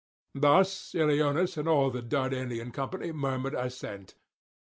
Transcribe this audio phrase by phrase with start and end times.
[0.33, 3.13] Thus Ilioneus, and all the Dardanian company [560
[3.55, 4.15] 593]murmured assent.